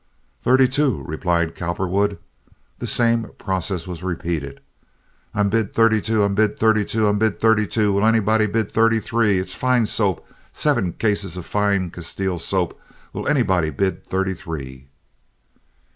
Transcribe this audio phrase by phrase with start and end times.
[0.41, 2.17] "Thirty two," replied Cowperwood.
[2.79, 4.59] The same process was repeated.
[5.31, 6.23] "I'm bid thirty two!
[6.23, 7.07] I'm bid thirty two!
[7.07, 7.93] I'm bid thirty two!
[7.93, 9.37] Will anybody bid thirty three?
[9.37, 10.25] It's fine soap.
[10.53, 12.81] Seven cases of fine Castile soap.
[13.13, 14.87] Will anybody bid thirty three?"